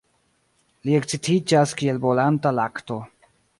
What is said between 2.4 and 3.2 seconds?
lakto.